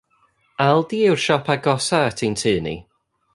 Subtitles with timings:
[0.67, 2.75] Aldi yw'r siop agosaf at ein tŷ ni.